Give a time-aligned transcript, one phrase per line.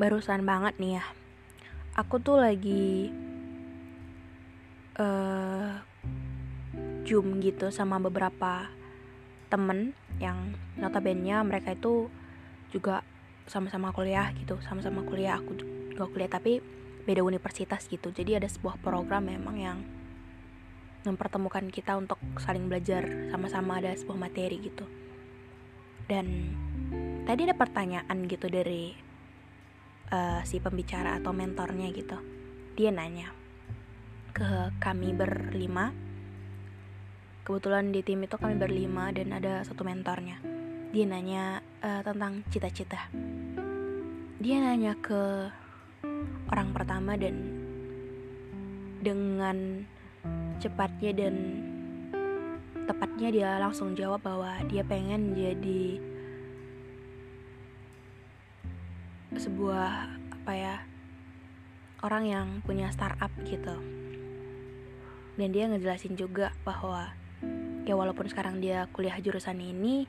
[0.00, 1.04] barusan banget nih ya.
[2.00, 3.12] Aku tuh lagi
[4.96, 5.76] uh,
[7.04, 8.72] zoom gitu sama beberapa
[9.52, 12.08] temen yang notabene mereka itu
[12.72, 13.04] juga
[13.44, 15.36] sama-sama kuliah gitu, sama-sama kuliah.
[15.36, 15.52] Aku
[15.92, 16.64] juga kuliah tapi
[17.04, 18.08] beda universitas gitu.
[18.08, 19.78] Jadi ada sebuah program memang yang
[21.04, 24.88] mempertemukan kita untuk saling belajar sama-sama ada sebuah materi gitu.
[26.08, 26.56] Dan
[27.28, 29.09] tadi ada pertanyaan gitu dari
[30.10, 32.18] uh, si pembicara atau mentornya gitu.
[32.74, 33.30] Dia nanya
[34.34, 35.94] ke kami berlima.
[37.46, 40.38] Kebetulan di tim itu kami berlima dan ada satu mentornya.
[40.90, 43.10] Dia nanya uh, tentang cita-cita.
[44.40, 45.50] Dia nanya ke
[46.50, 47.36] orang pertama dan
[49.00, 49.86] dengan
[50.60, 51.34] cepatnya dan
[52.84, 56.09] tepatnya dia langsung jawab bahwa dia pengen jadi
[59.40, 60.76] sebuah apa ya
[62.04, 63.72] orang yang punya startup gitu.
[65.40, 67.16] Dan dia ngejelasin juga bahwa
[67.88, 70.04] ya walaupun sekarang dia kuliah jurusan ini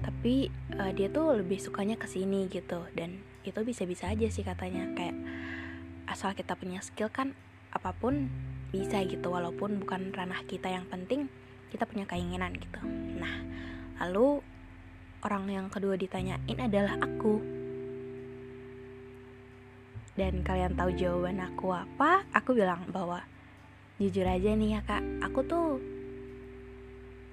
[0.00, 0.48] tapi
[0.80, 2.88] uh, dia tuh lebih sukanya ke sini gitu.
[2.96, 4.88] Dan itu bisa-bisa aja sih katanya.
[4.96, 5.16] Kayak
[6.08, 7.36] asal kita punya skill kan
[7.68, 8.32] apa pun
[8.72, 9.28] bisa gitu.
[9.28, 11.28] Walaupun bukan ranah kita yang penting
[11.68, 12.80] kita punya keinginan gitu.
[13.20, 13.44] Nah
[14.00, 14.40] lalu
[15.20, 17.53] orang yang kedua ditanyain adalah aku
[20.14, 23.26] dan kalian tahu jawaban aku apa aku bilang bahwa
[23.98, 25.02] jujur aja nih ya kak.
[25.22, 25.78] Aku tuh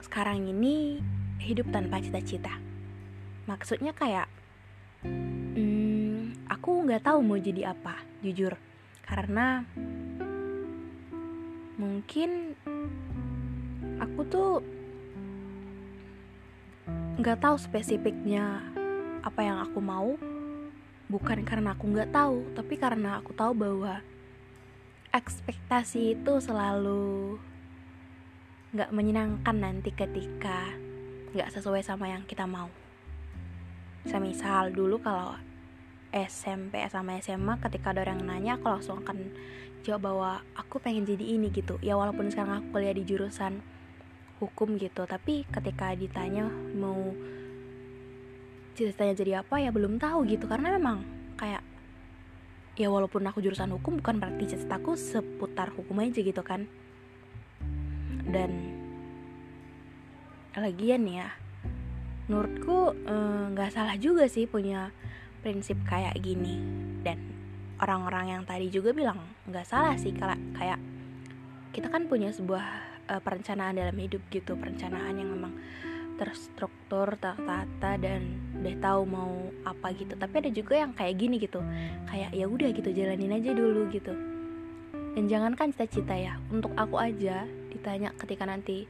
[0.01, 1.01] sekarang ini
[1.41, 2.57] hidup tanpa cita-cita.
[3.49, 4.29] Maksudnya kayak
[5.05, 8.53] hmm, aku nggak tahu mau jadi apa jujur.
[9.05, 9.65] Karena
[11.77, 12.57] mungkin
[13.97, 14.51] aku tuh
[17.21, 18.61] nggak tahu spesifiknya
[19.21, 20.17] apa yang aku mau
[21.11, 23.99] bukan karena aku nggak tahu tapi karena aku tahu bahwa
[25.11, 27.35] ekspektasi itu selalu
[28.71, 30.71] nggak menyenangkan nanti ketika
[31.35, 32.71] nggak sesuai sama yang kita mau.
[34.07, 35.35] Semisal dulu kalau
[36.15, 39.35] SMP sama SMA ketika ada orang nanya aku langsung akan
[39.83, 41.75] jawab bahwa aku pengen jadi ini gitu.
[41.83, 43.59] Ya walaupun sekarang aku kuliah di jurusan
[44.39, 47.11] hukum gitu tapi ketika ditanya mau
[48.77, 50.45] cita-citanya jadi apa ya belum tahu gitu.
[50.45, 51.03] Karena memang
[51.37, 51.63] kayak
[52.79, 56.65] ya walaupun aku jurusan hukum bukan berarti cita-citaku seputar hukum aja gitu kan.
[58.27, 58.51] Dan
[60.55, 61.31] lagian ya
[62.27, 64.91] menurutku eh, nggak eh, salah juga sih punya
[65.43, 66.59] prinsip kayak gini.
[67.01, 67.17] Dan
[67.81, 69.17] orang-orang yang tadi juga bilang
[69.49, 70.77] nggak salah sih kalau kayak
[71.71, 75.55] kita kan punya sebuah uh, perencanaan dalam hidup gitu perencanaan yang memang
[76.21, 78.21] terstruktur tertata dan
[78.61, 79.33] udah tahu mau
[79.65, 80.13] apa gitu.
[80.13, 81.57] Tapi ada juga yang kayak gini gitu
[82.05, 84.13] kayak ya udah gitu jalanin aja dulu gitu.
[85.17, 88.85] Dan jangankan cita-cita ya untuk aku aja ditanya ketika nanti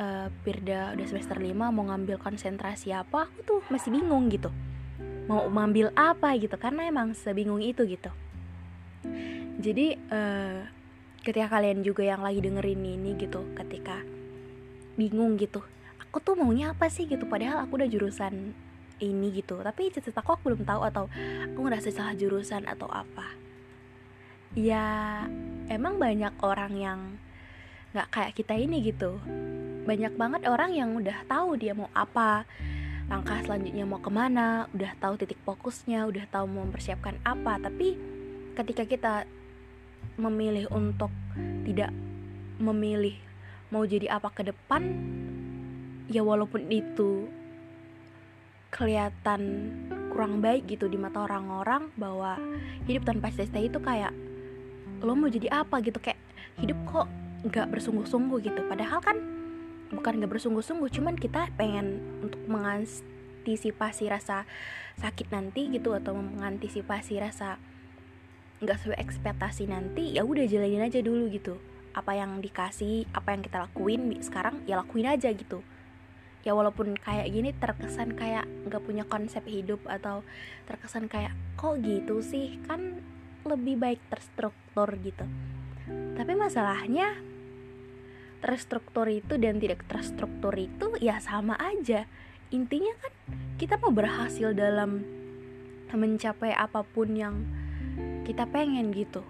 [0.00, 4.48] uh, Pirda udah semester 5 mau ngambil konsentrasi apa aku tuh masih bingung gitu.
[5.28, 8.08] Mau ngambil apa gitu karena emang sebingung itu gitu.
[9.60, 10.64] Jadi uh,
[11.20, 14.00] ketika kalian juga yang lagi dengerin ini gitu ketika
[14.96, 15.60] bingung gitu
[16.18, 18.50] aku tuh maunya apa sih gitu padahal aku udah jurusan
[18.98, 19.62] ini gitu.
[19.62, 21.06] Tapi cita-citaku aku belum tahu atau
[21.46, 23.38] aku ngerasa salah jurusan atau apa.
[24.58, 25.22] Ya
[25.70, 27.00] emang banyak orang yang
[27.94, 29.22] nggak kayak kita ini gitu.
[29.86, 32.42] Banyak banget orang yang udah tahu dia mau apa
[33.06, 37.62] langkah selanjutnya mau ke mana udah tahu titik fokusnya udah tahu mau mempersiapkan apa.
[37.62, 37.94] Tapi
[38.58, 39.14] ketika kita
[40.18, 41.14] memilih untuk
[41.62, 41.94] tidak
[42.58, 43.14] memilih
[43.70, 44.82] mau jadi apa ke depan
[46.08, 47.28] ya walaupun itu
[48.68, 49.40] kelihatan
[50.12, 52.36] kurang baik gitu di mata orang-orang bahwa
[52.84, 54.12] hidup tanpa cita-cita itu kayak
[55.04, 55.78] lo mau jadi apa?
[55.84, 56.00] gitu.
[56.02, 56.18] Kayak
[56.58, 57.06] hidup kok
[57.48, 58.60] nggak bersungguh-sungguh gitu.
[58.66, 59.16] Padahal kan
[59.88, 64.44] bukan nggak bersungguh-sungguh cuman kita pengen untuk mengantisipasi rasa
[65.00, 67.56] sakit nanti gitu atau mengantisipasi rasa
[68.58, 71.56] nggak sesuai ekspektasi nanti ya udah jalanin aja dulu gitu.
[71.96, 75.64] Apa yang dikasih apa yang kita lakuin sekarang ya lakuin aja gitu
[76.46, 80.22] ya walaupun kayak gini terkesan kayak nggak punya konsep hidup atau
[80.70, 82.60] terkesan kayak kok gitu sih?
[82.66, 83.02] Kan
[83.46, 85.24] lebih baik terstruktur gitu.
[85.88, 87.16] Tapi masalahnya
[88.38, 92.06] terstruktur itu dan tidak terstruktur itu ya sama aja.
[92.54, 93.12] Intinya kan
[93.58, 95.02] kita mau berhasil dalam
[95.88, 97.34] mencapai apa pun yang
[98.28, 99.24] kita pengen gitu.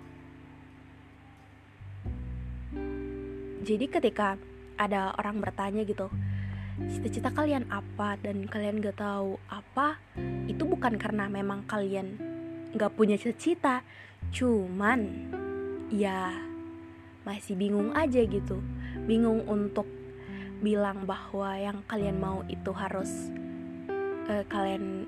[3.62, 4.40] Jadi ketika
[4.78, 6.08] ada orang bertanya gitu
[6.86, 9.98] cita-cita kalian apa dan kalian gak tahu apa
[10.46, 12.14] itu bukan karena memang kalian
[12.78, 13.82] gak punya cita-cita.
[14.30, 15.30] Cuman
[15.90, 16.30] ya
[17.26, 18.62] masih bingung aja gitu.
[19.10, 19.86] Bingung untuk
[20.62, 23.30] bilang bahwa yang kalian mau itu harus
[24.30, 25.06] uh, kalian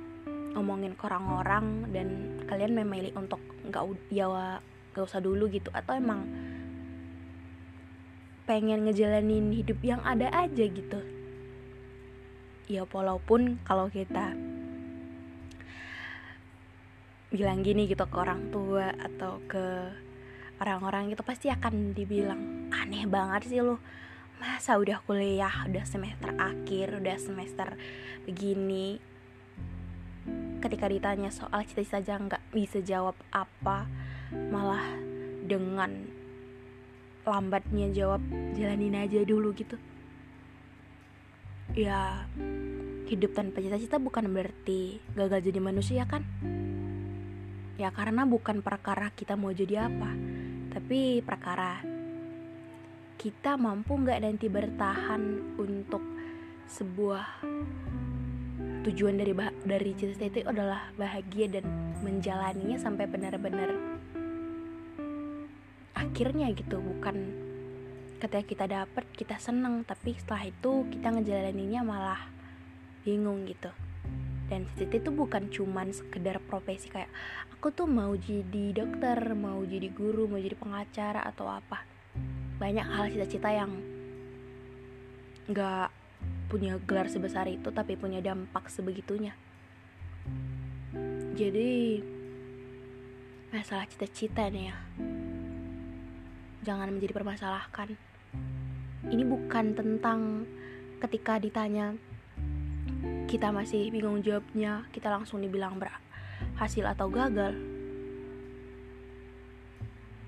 [0.54, 2.08] ngomongin ke orang-orang dan
[2.50, 3.38] kalian memilih untuk
[3.70, 4.26] nggak ya
[4.94, 5.70] nggak usah dulu gitu.
[5.70, 6.26] Atau emang
[8.50, 11.19] pengen ngejalanin hidup yang ada aja gitu
[12.70, 14.30] ya walaupun kalau kita
[17.34, 19.90] bilang gini gitu ke orang tua atau ke
[20.62, 23.82] orang-orang itu pasti akan dibilang aneh banget sih lo
[24.38, 27.74] masa udah kuliah udah semester akhir udah semester
[28.24, 29.02] begini?
[30.60, 33.88] Ketika ditanya soal cita-cita aja nggak bisa jawab apa
[34.30, 34.84] malah
[35.44, 36.06] dengan
[37.26, 38.22] lambatnya jawab
[38.56, 39.76] jalanin aja dulu gitu
[41.74, 42.26] ya
[43.10, 46.22] hidup tanpa cita-cita bukan berarti gagal jadi manusia kan?
[47.78, 50.12] Ya karena bukan perkara kita mau jadi apa
[50.70, 51.82] tapi perkara
[53.18, 55.22] kita mampu nggak nanti bertahan
[55.58, 56.00] untuk
[56.70, 57.26] sebuah
[58.86, 59.34] tujuan dari
[59.66, 61.66] dari cita-cita itu adalah bahagia dan
[62.00, 63.74] menjalaninya sampai benar-benar
[65.98, 67.49] akhirnya gitu bukan
[68.20, 69.82] ketika kita dapat kita seneng.
[69.88, 72.20] Tapi setelah itu kita ngejalaninnya malah
[73.02, 73.72] bingung gitu.
[74.52, 77.08] Dan cita-cita itu bukan cuman sekedar profesi kayak
[77.54, 81.86] aku tuh mau jadi dokter mau jadi guru mau jadi pengacara atau apa.
[82.60, 83.72] Banyak hal cita-cita yang
[85.48, 85.88] nggak
[86.50, 89.32] punya gelar sebesar itu tapi punya dampak sebegitunya.
[91.38, 92.02] Jadi
[93.54, 94.76] masalah cita-cita nih ya.
[96.66, 98.09] Jangan menjadi permasalahkan
[99.08, 100.44] ini bukan tentang
[101.00, 101.96] ketika ditanya
[103.24, 107.56] kita masih bingung jawabnya kita langsung dibilang berhasil atau gagal.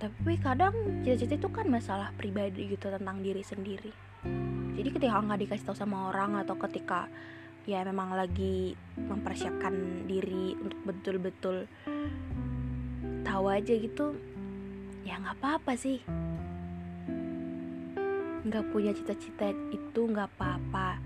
[0.00, 3.92] Tapi kadang cita-cita itu kan masalah pribadi gitu tentang diri sendiri.
[4.72, 7.06] Jadi ketika nggak dikasih tahu sama orang atau ketika
[7.62, 11.70] ya memang lagi mempersiapkan diri untuk betul-betul
[13.22, 14.18] tahu aja gitu
[15.06, 16.02] ya nggak apa-apa sih
[18.42, 20.98] nggak punya cita-cita itu nggak apa-apa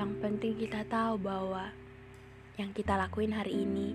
[0.00, 1.68] yang penting kita tahu bahwa
[2.56, 3.92] yang kita lakuin hari ini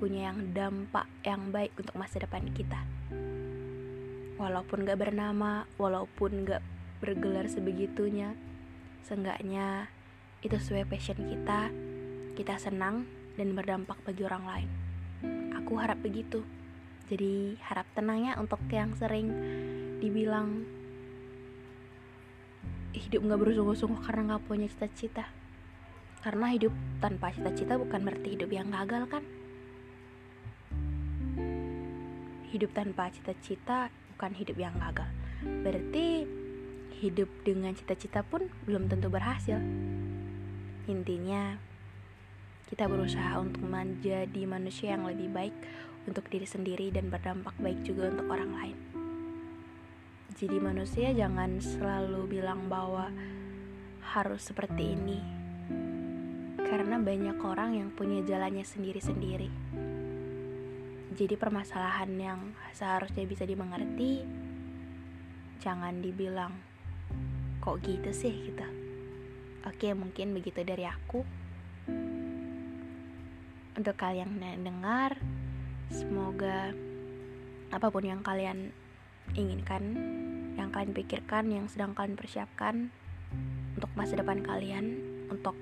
[0.00, 2.80] punya yang dampak yang baik untuk masa depan kita
[4.40, 6.64] walaupun gak bernama walaupun gak
[6.98, 8.34] bergelar sebegitunya
[9.02, 9.90] Seenggaknya
[10.46, 11.74] itu sesuai passion kita,
[12.38, 13.02] kita senang
[13.34, 14.70] dan berdampak bagi orang lain.
[15.58, 16.46] Aku harap begitu.
[17.10, 19.26] Jadi harap tenangnya untuk yang sering
[19.98, 20.62] dibilang
[22.92, 25.24] hidup gak bersungguh-sungguh karena gak punya cita-cita.
[26.22, 26.70] Karena hidup
[27.02, 29.24] tanpa cita-cita bukan berarti hidup yang gagal kan?
[32.52, 35.08] Hidup tanpa cita-cita bukan hidup yang gagal.
[35.42, 36.28] Berarti
[37.02, 39.58] hidup dengan cita-cita pun belum tentu berhasil.
[40.86, 41.58] Intinya,
[42.70, 45.56] kita berusaha untuk menjadi manusia yang lebih baik
[46.06, 48.91] untuk diri sendiri dan berdampak baik juga untuk orang lain.
[50.42, 53.14] Jadi manusia jangan selalu bilang bahwa
[54.10, 55.22] harus seperti ini.
[56.58, 59.46] Karena banyak orang yang punya jalannya sendiri-sendiri.
[61.14, 62.40] Jadi permasalahan yang
[62.74, 64.26] seharusnya bisa dimengerti
[65.62, 66.50] jangan dibilang
[67.62, 68.66] kok gitu sih gitu
[69.62, 71.22] oke mungkin begitu dari aku
[73.78, 75.14] untuk kalian yang dengar
[75.86, 76.74] semoga
[77.70, 78.74] apa pun yang kalian
[79.38, 79.94] inginkan
[80.56, 82.92] yang kalian pikirkan yang sedang kalian persiapkan
[83.76, 85.00] untuk masa depan kalian
[85.32, 85.56] untuk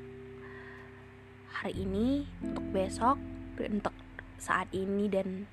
[1.51, 3.17] hari ini untuk besok
[3.61, 3.93] untuk
[4.41, 5.45] saat ini dan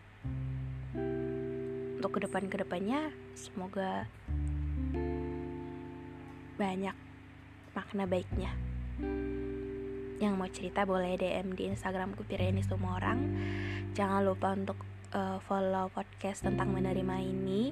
[1.97, 4.07] untuk ke depan ke depannya semoga
[6.57, 6.95] banyak
[7.77, 8.49] makna baiknya.
[10.17, 13.21] Yang mau cerita boleh DM di Instagramku Tireni semua orang.
[13.93, 14.81] Jangan lupa untuk
[15.13, 17.69] uh, follow podcast tentang menerima ini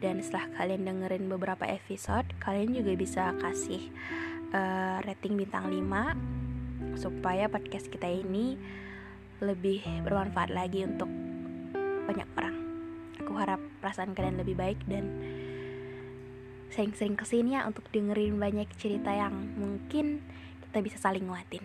[0.00, 3.88] dan setelah kalian dengerin beberapa episode kalian juga bisa kasih
[4.52, 8.56] uh, rating bintang 5 supaya podcast kita ini
[9.40, 11.08] lebih bermanfaat lagi untuk
[12.06, 12.56] banyak orang
[13.20, 15.10] aku harap perasaan kalian lebih baik dan
[16.70, 20.20] sering-sering ke sini ya untuk dengerin banyak cerita yang mungkin
[20.68, 21.64] kita bisa saling nguatin.